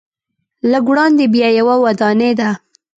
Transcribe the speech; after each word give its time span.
لږ 0.71 0.85
وړاندې 0.91 1.25
بیا 1.33 1.47
یوه 1.59 1.75
ودانۍ 1.83 2.31
ده. 2.39 2.49